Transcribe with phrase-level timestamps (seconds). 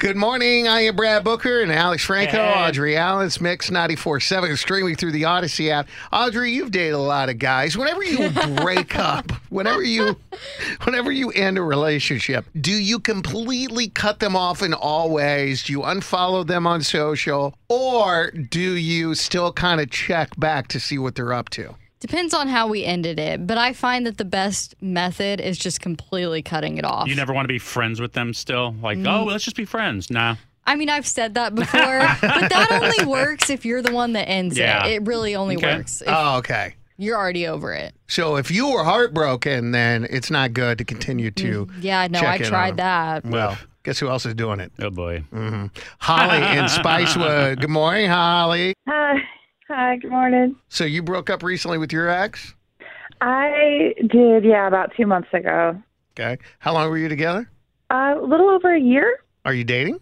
[0.00, 0.66] Good morning.
[0.66, 2.54] I am Brad Booker and Alex Franco, Hey.
[2.54, 5.88] Audrey Allen's Mix 94.7, streaming through the Audacy app.
[6.10, 7.76] Audrey, you've dated a lot of guys.
[7.76, 10.16] Whenever you break up, whenever you
[10.84, 15.64] whenever you end a relationship, do you completely cut them off in all ways?
[15.64, 17.54] Do you unfollow them on social?
[17.68, 21.74] Or do you still kind of check back to see what they're up to?
[22.00, 25.82] Depends on how we ended it, but I find that the best method is just
[25.82, 27.06] completely cutting it off.
[27.08, 28.74] You never want to be friends with them still?
[28.82, 29.06] Like, Mm.
[29.20, 30.10] oh, let's just be friends.
[30.10, 30.36] Nah.
[30.66, 34.28] I mean, I've said that before, but that only works if you're the one that
[34.30, 34.86] ends Yeah.
[34.86, 34.92] it.
[34.94, 35.76] It really only Okay.
[35.76, 36.74] works if Oh, okay.
[36.96, 37.94] you're already over it.
[38.08, 41.68] So if you were heartbroken, then it's not good to continue to.
[41.82, 43.26] Yeah, no, check I tried that.
[43.26, 44.72] Well, guess who else is doing it?
[44.80, 45.22] Oh, boy.
[45.34, 45.66] mm-hmm.
[45.98, 47.60] Holly in Spicewood.
[47.60, 48.72] Good morning, Holly.
[48.88, 49.18] Hi.
[49.72, 50.56] Hi, good morning.
[50.68, 52.54] So you broke up recently with your ex?
[53.20, 55.80] I did, yeah, about two months ago.
[56.18, 56.42] Okay.
[56.58, 57.48] How long were you together?
[57.88, 59.20] Uh, a little over a year.
[59.44, 60.00] Are you dating?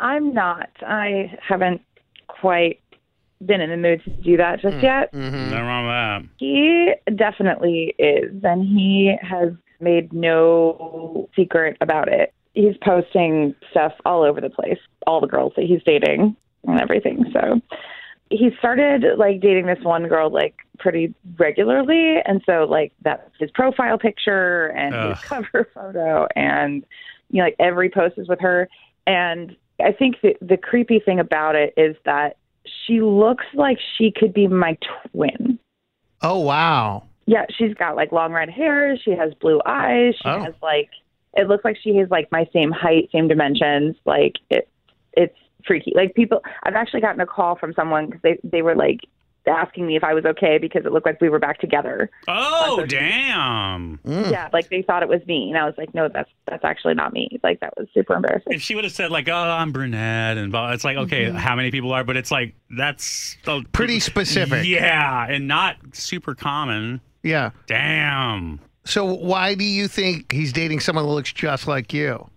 [0.00, 0.70] I'm not.
[0.80, 1.82] I haven't
[2.26, 2.80] quite
[3.44, 5.12] been in the mood to do that just yet.
[5.12, 5.50] Mm-hmm.
[5.50, 6.34] Nothing wrong with that.
[6.38, 12.32] He definitely is, and he has made no secret about it.
[12.54, 17.26] He's posting stuff all over the place, all the girls that he's dating and everything.
[17.30, 17.60] So
[18.32, 23.50] he started like dating this one girl like pretty regularly, and so like that's his
[23.50, 26.84] profile picture and his cover photo, and
[27.30, 28.68] you know like every post is with her.
[29.06, 32.36] And I think that the creepy thing about it is that
[32.86, 34.76] she looks like she could be my
[35.10, 35.58] twin.
[36.22, 37.02] Oh, wow.
[37.26, 38.96] Yeah, she's got like long red hair.
[38.96, 40.14] She has blue eyes.
[40.22, 40.40] She Oh.
[40.42, 40.90] has like
[41.34, 43.96] it looks like she has like my same height, same dimensions.
[44.04, 44.68] Like it,
[45.14, 45.36] it's
[45.66, 45.92] freaky.
[45.94, 49.00] Like people, I've actually gotten a call from someone because they they were like
[49.44, 52.08] asking me if I was okay because it looked like we were back together.
[52.28, 53.98] Oh, damn.
[54.04, 56.94] Yeah, like they thought it was me, and I was like, no, that's that's actually
[56.94, 57.40] not me.
[57.42, 58.52] Like that was super embarrassing.
[58.52, 61.36] If she would have said, like, oh, I'm brunette, and blah, it's like, okay, Mm-hmm.
[61.36, 62.04] how many people are?
[62.04, 64.64] But it's like, that's the, Pretty specific.
[64.64, 67.00] Yeah, and not super common.
[67.24, 67.50] Yeah.
[67.66, 68.60] Damn.
[68.84, 72.28] So why do you think he's dating someone that looks just like you?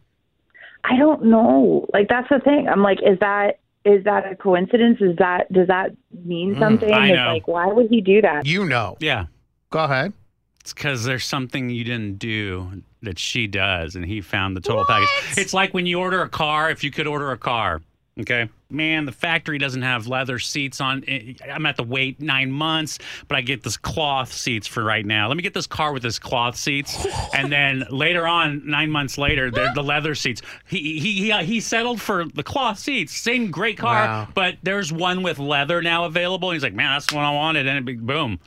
[0.88, 1.88] I don't know.
[1.94, 2.68] Like that's the thing.
[2.68, 4.97] I'm like, is that is that a coincidence?
[5.01, 5.91] Is that does that
[6.23, 6.91] mean mm, something?
[6.91, 7.34] I It's know.
[7.34, 8.46] like, why would he do that?
[8.46, 8.97] You know.
[9.00, 9.25] Yeah.
[9.69, 10.13] Go ahead.
[10.62, 14.84] It's because there's something you didn't do that she does, and he found the total
[14.85, 15.38] package.
[15.38, 17.81] It's like when you order a car, if you could order a car,
[18.22, 18.50] okay?
[18.70, 21.03] Man, the factory doesn't have leather seats on.
[21.08, 25.06] eh, I'm at the wait nine months, but I get this cloth seats for right
[25.06, 25.28] now.
[25.28, 29.18] Let me get this car with this cloth seats, and then later on, nine months
[29.18, 30.42] later, the leather seats.
[30.68, 33.14] He he he, uh, he settled for the cloth seats.
[33.16, 34.28] Same great car, Wow.
[34.34, 36.52] but there's one with leather now available.
[36.52, 38.40] He's like, man, that's the one I wanted, and it be boom.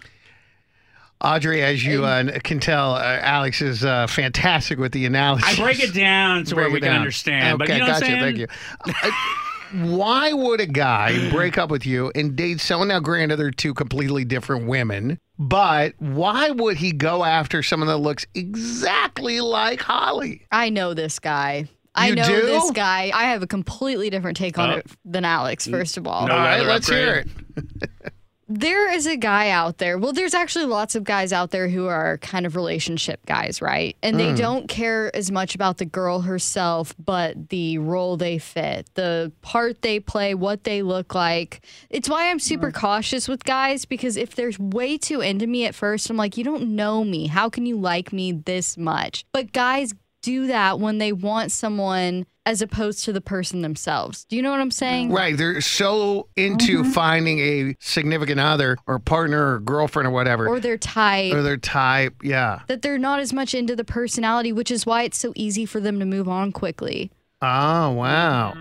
[1.21, 5.59] Audrey, as you uh, can tell, uh, Alex is uh, fantastic with the analysis.
[5.59, 7.01] I break it down to where we it can down.
[7.01, 7.59] understand.
[7.59, 8.05] but Okay, you know gotcha.
[8.05, 8.49] what I'm saying?
[8.87, 9.03] Thank you.
[9.73, 12.89] Uh, why would a guy break up with you and date someone?
[12.89, 17.99] Now, granted, they're two completely different women, but why would he go after someone that
[17.99, 20.47] looks exactly like Holly?
[20.53, 21.69] I know this guy.
[21.95, 22.43] I You know do?
[22.47, 23.11] this guy.
[23.15, 24.77] I have a completely different take on Oh.
[24.77, 26.27] it than Alex, first of all.
[26.29, 27.25] No All right, leather let's hear
[27.57, 28.13] it.
[28.49, 29.99] There is a guy out there.
[29.99, 33.95] Well, there's actually lots of guys out there who are kind of relationship guys, right?
[34.03, 34.39] And they mm.
[34.39, 39.83] don't care as much about the girl herself, but the role they fit, the part
[39.83, 41.63] they play, what they look like.
[41.91, 42.75] It's why I'm super mm.
[42.75, 46.45] cautious with guys because if they're way too into me at first, I'm like, you
[46.45, 47.27] don't know me.
[47.27, 49.27] How can you like me this much?
[49.31, 49.93] But guys
[50.23, 54.25] do that when they want someone as opposed to the person themselves.
[54.25, 55.13] Do you know what I'm saying?
[55.13, 55.37] Right.
[55.37, 56.91] They're so into Mm-hmm.
[56.93, 61.35] finding a significant other or partner or girlfriend or whatever, Or their type.
[61.35, 62.15] or their type.
[62.23, 62.61] Yeah.
[62.69, 65.79] that they're not as much into the personality, which is why it's so easy for
[65.79, 67.11] them to move on quickly.
[67.43, 68.55] Oh, wow.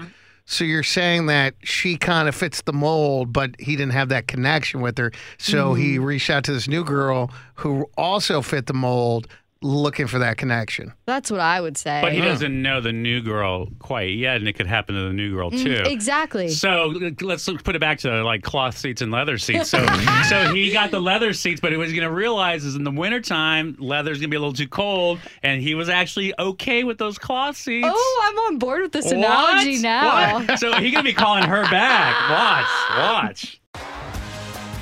[0.45, 4.27] So you're saying that she kind of fits the mold, but he didn't have that
[4.27, 5.11] connection with her.
[5.37, 9.27] So he reached out to this new girl who also fit the mold,
[9.61, 10.93] looking for that connection.
[11.05, 11.99] That's what I would say.
[12.01, 15.13] But he doesn't know the new girl quite yet, and it could happen to the
[15.13, 15.81] new girl Mm, too.
[15.89, 16.49] exactly.
[16.49, 19.69] So let's put it back to like cloth seats and leather seats.
[19.69, 19.85] So
[20.29, 22.91] so he got the leather seats, but what he's going to realize is in the
[22.91, 26.97] wintertime, leather's going to be a little too cold, and he was actually okay with
[26.97, 27.87] those cloth seats.
[27.89, 29.15] Oh, I'm on board with this What?
[29.15, 30.39] analogy now.
[30.45, 30.59] What?
[30.59, 32.29] So he's going to be calling her back.
[32.29, 33.61] Watch, watch.